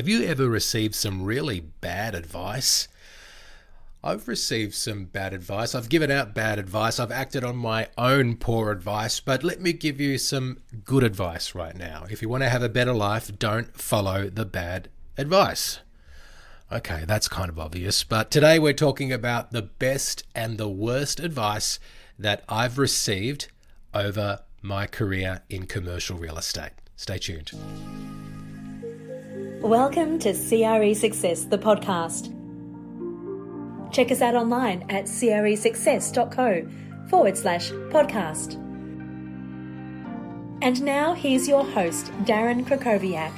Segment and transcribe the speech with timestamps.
[0.00, 2.88] Have you ever received some really bad advice?
[4.02, 5.74] I've received some bad advice.
[5.74, 6.98] I've given out bad advice.
[6.98, 9.20] I've acted on my own poor advice.
[9.20, 12.06] But let me give you some good advice right now.
[12.08, 15.80] If you want to have a better life, don't follow the bad advice.
[16.72, 18.02] Okay, that's kind of obvious.
[18.02, 21.78] But today we're talking about the best and the worst advice
[22.18, 23.48] that I've received
[23.92, 26.72] over my career in commercial real estate.
[26.96, 27.50] Stay tuned.
[29.60, 32.32] Welcome to CRE Success, the podcast.
[33.92, 36.66] Check us out online at cresuccess.co
[37.10, 38.54] forward slash podcast.
[40.62, 43.32] And now here's your host, Darren Krakowiak.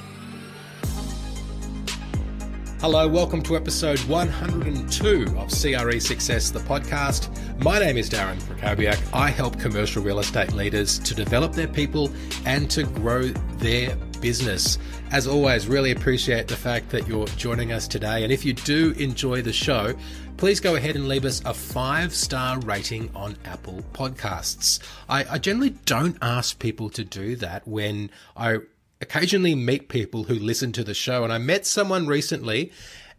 [2.81, 7.31] Hello, welcome to episode 102 of CRE Success, the podcast.
[7.65, 9.01] My name is Darren Krakowiak.
[9.13, 12.13] I help commercial real estate leaders to develop their people
[12.47, 13.25] and to grow
[13.59, 14.79] their business.
[15.11, 18.23] As always, really appreciate the fact that you're joining us today.
[18.23, 19.95] And if you do enjoy the show,
[20.39, 24.81] please go ahead and leave us a five star rating on Apple Podcasts.
[25.09, 28.59] I, I generally don't ask people to do that when I
[29.03, 31.25] occasionally meet people who listen to the show.
[31.25, 32.73] And I met someone recently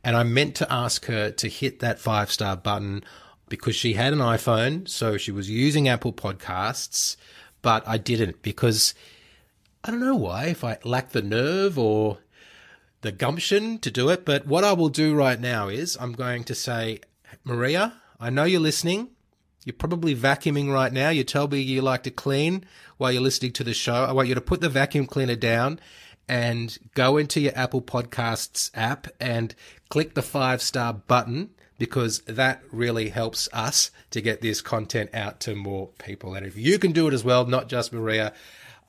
[0.04, 3.04] and I meant to ask her to hit that five star button
[3.50, 4.88] because she had an iPhone.
[4.88, 7.18] So she was using Apple Podcasts,
[7.62, 8.94] but I didn't because
[9.84, 12.20] I don't know why, if I lack the nerve or
[13.02, 14.24] the gumption to do it.
[14.26, 17.02] But what I will do right now is I'm going to say,
[17.44, 19.10] Maria, I know you're listening.
[19.66, 21.10] You're probably vacuuming right now.
[21.10, 22.66] You tell me you like to clean
[22.98, 24.06] while you're listening to the show.
[24.06, 25.80] I want you to put the vacuum cleaner down
[26.30, 29.54] and go into your Apple Podcasts app and
[29.90, 35.42] click the five star button because that really helps us to get this content out
[35.42, 36.34] to more people.
[36.34, 38.34] And if you can do it as well, not just Maria,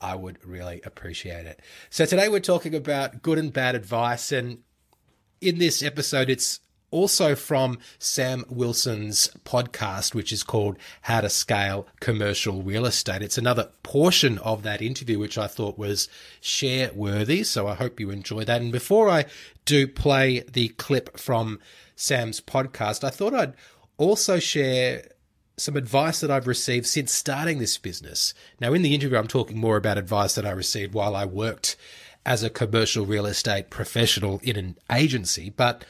[0.01, 1.61] I would really appreciate it.
[1.89, 4.31] So today we're talking about good and bad advice.
[4.31, 4.59] And
[5.41, 6.59] in this episode, it's
[6.91, 13.21] also from Sam Wilson's podcast, which is called How to Scale Commercial Real Estate.
[13.21, 16.07] It's another portion of that interview, which I thought was
[16.39, 17.43] share worthy.
[17.43, 18.61] So I hope you enjoy that.
[18.61, 19.25] And before I
[19.65, 21.59] do play the clip from
[21.95, 23.55] Sam's podcast, I thought I'd
[23.97, 25.09] also share
[25.57, 28.33] some advice that I've received since starting this business.
[28.59, 31.75] Now, in the interview, I'm talking more about advice that I received while I worked
[32.25, 35.85] as a commercial real estate professional in an agency, but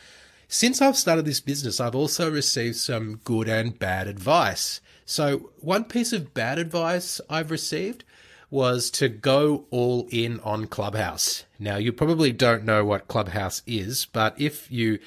[0.48, 4.80] since I've started this business, I've also received some good and bad advice.
[5.06, 8.04] So, one piece of bad advice I've received
[8.50, 11.46] was to go all in on Clubhouse.
[11.58, 15.00] Now, you probably don't know what Clubhouse is, but if you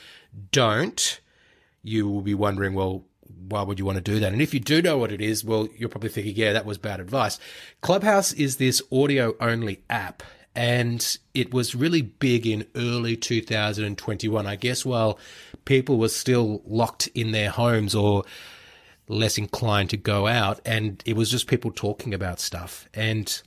[0.50, 1.20] don't,
[1.82, 3.04] you will be wondering, well,
[3.48, 4.32] why would you want to do that?
[4.32, 6.78] And if you do know what it is, well, you're probably thinking, yeah, that was
[6.78, 7.38] bad advice.
[7.80, 10.22] Clubhouse is this audio only app
[10.54, 14.46] and it was really big in early 2021.
[14.46, 15.18] I guess while
[15.64, 18.24] people were still locked in their homes or
[19.06, 22.88] less inclined to go out, and it was just people talking about stuff.
[22.92, 23.40] And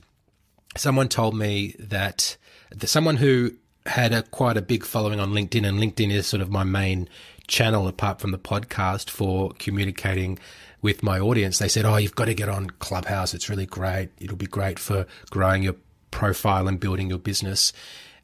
[0.76, 2.36] someone told me that
[2.84, 3.52] someone who
[3.84, 7.08] had a quite a big following on LinkedIn, and LinkedIn is sort of my main
[7.52, 10.38] channel apart from the podcast for communicating
[10.80, 11.58] with my audience.
[11.58, 13.34] They said, "Oh, you've got to get on Clubhouse.
[13.34, 14.08] It's really great.
[14.18, 15.76] It'll be great for growing your
[16.10, 17.72] profile and building your business.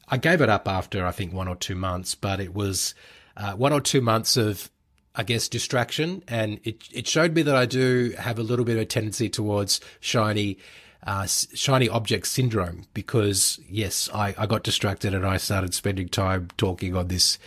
[0.08, 2.94] I gave it up after I think one or two months, but it was
[3.36, 4.70] uh, one or two months of,
[5.14, 8.76] I guess, distraction, and it it showed me that I do have a little bit
[8.76, 10.58] of a tendency towards shiny.
[11.06, 16.48] Uh, shiny object syndrome because yes, I, I got distracted and I started spending time
[16.56, 17.38] talking on this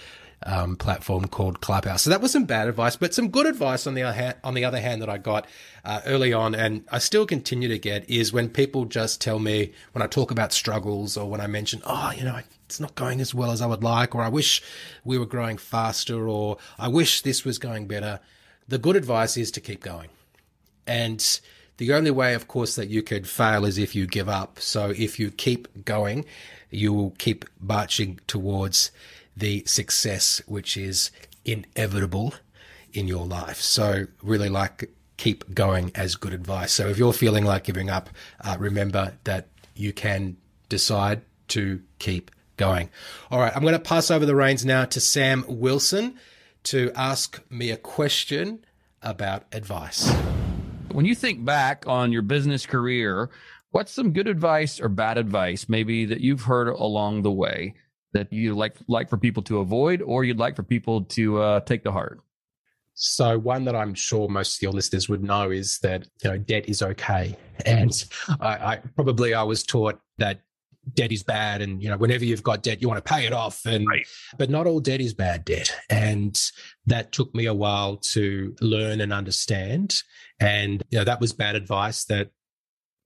[0.43, 2.03] um, platform called Clubhouse.
[2.03, 4.53] So that was some bad advice, but some good advice on the other hand, on
[4.53, 5.47] the other hand that I got
[5.85, 9.73] uh, early on, and I still continue to get is when people just tell me
[9.91, 13.21] when I talk about struggles or when I mention, oh, you know, it's not going
[13.21, 14.61] as well as I would like, or I wish
[15.03, 18.19] we were growing faster, or I wish this was going better.
[18.67, 20.09] The good advice is to keep going,
[20.87, 21.39] and
[21.77, 24.59] the only way, of course, that you could fail is if you give up.
[24.59, 26.25] So if you keep going,
[26.69, 28.91] you will keep marching towards
[29.35, 31.11] the success which is
[31.45, 32.33] inevitable
[32.93, 33.61] in your life.
[33.61, 36.73] So, really like keep going as good advice.
[36.73, 38.09] So, if you're feeling like giving up,
[38.41, 40.37] uh, remember that you can
[40.69, 42.89] decide to keep going.
[43.29, 46.17] All right, I'm going to pass over the reins now to Sam Wilson
[46.63, 48.63] to ask me a question
[49.01, 50.11] about advice.
[50.91, 53.29] When you think back on your business career,
[53.71, 57.73] what's some good advice or bad advice maybe that you've heard along the way
[58.13, 61.59] that you like like for people to avoid or you'd like for people to uh,
[61.61, 62.19] take to heart?
[62.93, 66.37] So one that I'm sure most of your listeners would know is that you know
[66.37, 67.35] debt is okay,
[67.65, 67.91] and
[68.39, 70.41] I, I probably I was taught that
[70.93, 73.33] debt is bad and you know whenever you've got debt you want to pay it
[73.33, 74.05] off and right.
[74.39, 76.49] but not all debt is bad debt and
[76.87, 80.01] that took me a while to learn and understand
[80.39, 82.31] and you know that was bad advice that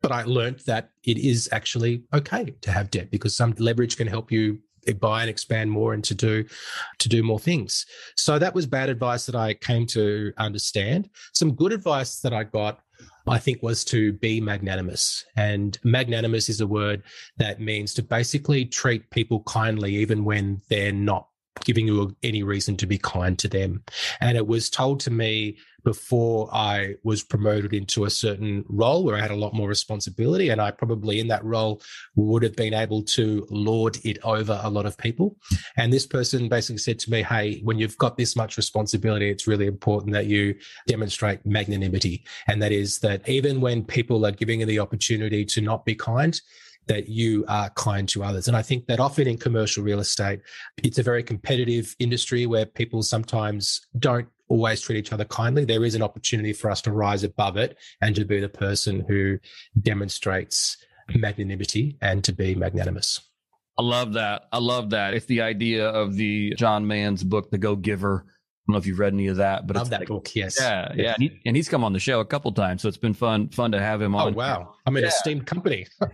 [0.02, 4.08] but I learned that it is actually okay to have debt because some leverage can
[4.08, 4.60] help you
[4.94, 6.46] buy and expand more and to do
[7.00, 7.86] to do more things.
[8.16, 11.10] So that was bad advice that I came to understand.
[11.34, 12.80] Some good advice that I got
[13.28, 15.26] I think was to be magnanimous.
[15.36, 17.04] And magnanimous is a word
[17.38, 21.28] that means to basically treat people kindly even when they're not
[21.64, 23.84] giving you any reason to be kind to them.
[24.22, 29.16] And it was told to me before I was promoted into a certain role where
[29.16, 30.50] I had a lot more responsibility.
[30.50, 31.82] And I probably in that role
[32.16, 35.38] would have been able to lord it over a lot of people.
[35.78, 39.48] And this person basically said to me, Hey, when you've got this much responsibility, it's
[39.48, 40.56] really important that you
[40.88, 42.26] demonstrate magnanimity.
[42.48, 45.96] And that is that even when people are giving you the opportunity to not be
[45.96, 46.40] kind,
[46.88, 48.48] that you are kind to others.
[48.48, 50.42] And I think that often in commercial real estate,
[50.84, 55.66] it's a very competitive industry where people sometimes don't always treat each other kindly.
[55.66, 59.04] There is an opportunity for us to rise above it and to be the person
[59.08, 59.40] who
[59.82, 60.78] demonstrates
[61.16, 63.22] magnanimity and to be magnanimous.
[63.78, 64.44] I love that.
[64.52, 65.14] I love that.
[65.14, 68.26] It's the idea of the John Mann's book, The Go Giver,
[68.68, 70.34] don't know if you've read any of that, but love that book.
[70.34, 72.88] Yes, yeah, yeah, and, he, and, he's come on the show a couple times, so
[72.88, 74.34] it's been fun, fun to have him oh, on.
[74.34, 75.10] Oh wow, I'm in yeah.
[75.10, 75.86] esteemed company.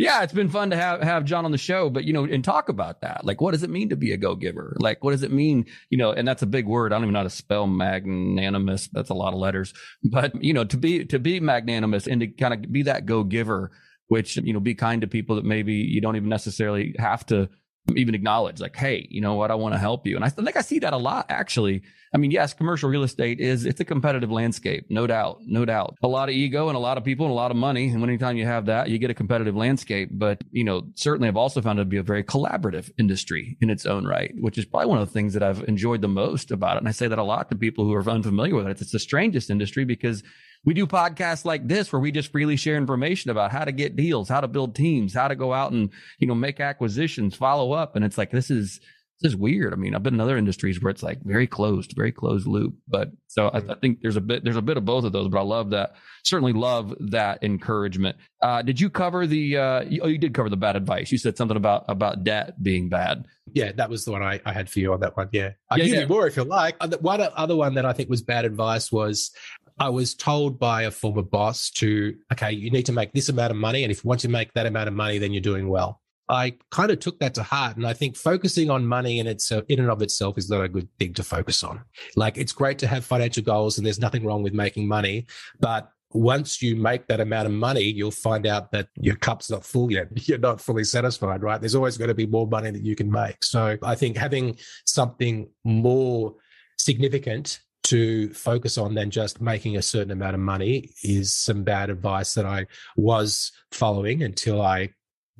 [0.00, 2.42] yeah, it's been fun to have have John on the show, but you know, and
[2.42, 3.24] talk about that.
[3.24, 4.76] Like, what does it mean to be a go giver?
[4.80, 5.66] Like, what does it mean?
[5.90, 6.92] You know, and that's a big word.
[6.92, 8.88] I don't even know how to spell magnanimous.
[8.88, 9.72] That's a lot of letters,
[10.02, 13.22] but you know, to be to be magnanimous and to kind of be that go
[13.22, 13.70] giver,
[14.08, 17.48] which you know, be kind to people that maybe you don't even necessarily have to
[17.96, 19.50] even acknowledge like hey you know what?
[19.50, 20.16] I want to help you.
[20.16, 21.82] And i think i see that a lot actually.
[22.12, 25.96] I mean yes commercial real estate is it's a competitive landscape no doubt no doubt.
[26.02, 28.02] A lot of ego and a lot of people and a lot of money and
[28.02, 30.08] anytime you have that you get a competitive landscape.
[30.12, 33.68] But you know certainly i've also found it to be a very collaborative industry in
[33.70, 36.50] its own right which is probably one of the things that i've enjoyed the most
[36.50, 36.78] about it.
[36.80, 38.80] And i say that a lot to people who are unfamiliar with it.
[38.80, 40.22] It's the strangest industry because
[40.64, 43.96] we do podcasts like this where we just freely share information about how to get
[43.96, 47.72] deals, how to build teams, how to go out and, you know, make acquisitions, follow
[47.72, 47.96] up.
[47.96, 48.80] And it's like, this is,
[49.20, 49.72] this is weird.
[49.72, 52.74] I mean, I've been in other industries where it's like very closed, very closed loop.
[52.88, 55.28] But so I, I, think there's a bit, there's a bit of both of those,
[55.28, 55.94] but I love that.
[56.24, 58.16] Certainly love that encouragement.
[58.42, 61.12] Uh, did you cover the, uh, you, oh, you did cover the bad advice.
[61.12, 63.26] You said something about, about debt being bad.
[63.52, 65.28] Yeah, that was the one I, I had for you on that one.
[65.30, 65.50] Yeah.
[65.70, 66.00] I'll yeah, give yeah.
[66.00, 66.76] you more if you like.
[67.00, 69.30] One other one that I think was bad advice was
[69.78, 73.50] I was told by a former boss to, okay, you need to make this amount
[73.50, 73.82] of money.
[73.82, 76.00] And if once you make that amount of money, then you're doing well.
[76.28, 77.76] I kind of took that to heart.
[77.76, 80.68] And I think focusing on money in itself, in and of itself, is not a
[80.68, 81.82] good thing to focus on.
[82.16, 85.26] Like it's great to have financial goals and there's nothing wrong with making money.
[85.60, 89.64] But once you make that amount of money, you'll find out that your cup's not
[89.64, 90.08] full yet.
[90.28, 91.60] You're not fully satisfied, right?
[91.60, 93.42] There's always going to be more money that you can make.
[93.42, 94.56] So I think having
[94.86, 96.36] something more
[96.78, 101.90] significant to focus on than just making a certain amount of money is some bad
[101.90, 102.66] advice that I
[102.96, 104.90] was following until I,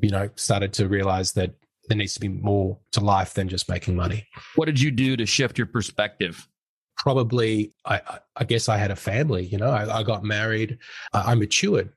[0.00, 1.54] you know, started to realize that
[1.88, 4.26] there needs to be more to life than just making money.
[4.54, 6.46] What did you do to shift your perspective?
[6.96, 8.00] Probably, I,
[8.36, 10.78] I guess I had a family, you know, I, I got married,
[11.12, 11.92] I matured.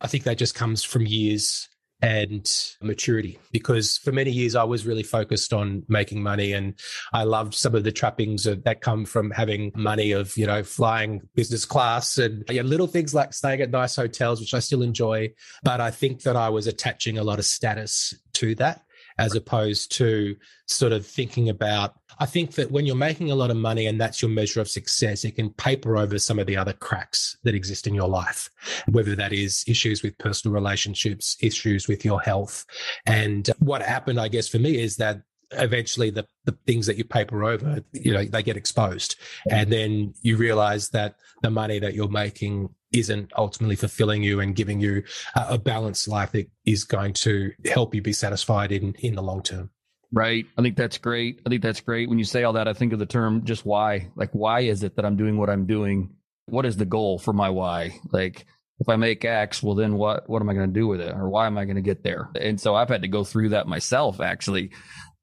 [0.00, 1.68] I think that just comes from years
[2.02, 6.74] and maturity because for many years I was really focused on making money and
[7.12, 11.22] I loved some of the trappings that come from having money of you know flying
[11.34, 15.32] business class and yeah, little things like staying at nice hotels which I still enjoy
[15.62, 18.82] but I think that I was attaching a lot of status to that
[19.18, 23.50] as opposed to sort of thinking about I think that when you're making a lot
[23.50, 26.56] of money and that's your measure of success, it can paper over some of the
[26.56, 28.48] other cracks that exist in your life,
[28.90, 32.64] whether that is issues with personal relationships, issues with your health.
[33.04, 35.20] And what happened, I guess, for me is that
[35.52, 39.16] eventually the, the things that you paper over, you know, they get exposed.
[39.50, 44.56] And then you realize that the money that you're making isn't ultimately fulfilling you and
[44.56, 45.02] giving you
[45.34, 49.22] a, a balanced life that is going to help you be satisfied in, in the
[49.22, 49.70] long term.
[50.12, 50.46] Right.
[50.56, 51.40] I think that's great.
[51.44, 52.08] I think that's great.
[52.08, 54.08] When you say all that, I think of the term just why.
[54.14, 56.14] Like, why is it that I'm doing what I'm doing?
[56.46, 57.98] What is the goal for my why?
[58.12, 58.46] Like,
[58.78, 61.12] if I make X, well, then what, what am I going to do with it?
[61.12, 62.30] Or why am I going to get there?
[62.38, 64.70] And so I've had to go through that myself, actually,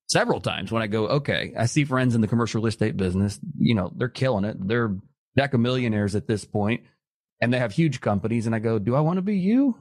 [0.08, 3.40] several times when I go, okay, I see friends in the commercial real estate business,
[3.58, 4.58] you know, they're killing it.
[4.60, 4.98] They're
[5.38, 6.82] deck of millionaires at this point
[7.44, 8.46] and they have huge companies.
[8.46, 9.76] And I go, do I want to be you?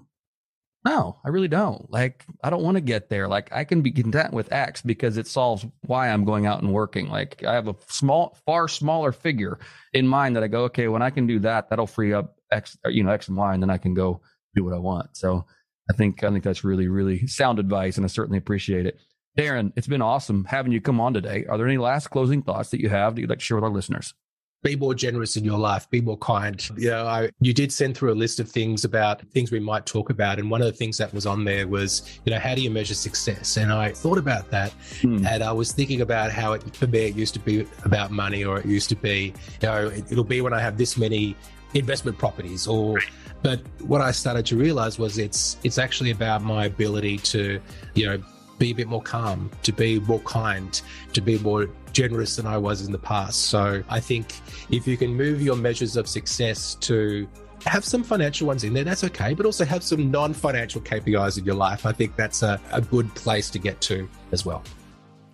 [0.85, 1.89] No, I really don't.
[1.93, 3.29] Like, I don't want to get there.
[3.29, 6.73] Like, I can be content with X because it solves why I'm going out and
[6.73, 7.09] working.
[7.09, 9.61] Like, I have a small, far smaller figure
[9.93, 12.77] in mind that I go, okay, when I can do that, that'll free up X,
[12.87, 14.23] you know, X and Y, and then I can go
[14.57, 15.17] do what I want.
[15.17, 15.47] So
[15.89, 18.99] I think I think that's really really sound advice, and I certainly appreciate it.
[19.39, 21.47] Darren, it's been awesome having you come on today.
[21.49, 23.65] Are there any last closing thoughts that you have that you'd like to share with
[23.65, 24.15] our listeners?
[24.63, 25.91] Be more generous in your life.
[25.91, 26.71] Be more kind.
[26.77, 29.87] You know, I, you did send through a list of things about things we might
[29.87, 32.55] talk about, and one of the things that was on there was, you know, how
[32.55, 33.57] do you measure success?
[33.57, 35.27] And I thought about that, hmm.
[35.27, 38.45] and I was thinking about how it for me it used to be about money,
[38.45, 41.35] or it used to be, you know, it, it'll be when I have this many
[41.75, 43.01] investment properties, or
[43.43, 47.61] but what I started to realize was it's it's actually about my ability to,
[47.95, 48.23] you know,
[48.59, 50.81] be a bit more calm, to be more kind,
[51.15, 53.47] to be more generous than I was in the past.
[53.47, 57.29] So I think if you can move your measures of success to
[57.65, 61.39] have some financial ones in there, that's okay, but also have some non financial KPIs
[61.39, 61.87] in your life.
[61.87, 64.63] I think that's a, a good place to get to as well.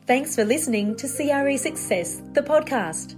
[0.06, 3.14] Thanks for listening to CRE Success, the podcast.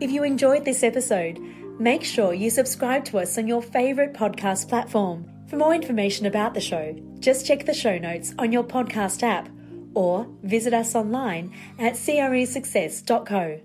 [0.00, 1.38] If you enjoyed this episode,
[1.80, 5.28] make sure you subscribe to us on your favourite podcast platform.
[5.48, 9.48] For more information about the show, just check the show notes on your podcast app
[9.94, 13.60] or visit us online at cresuccess.co.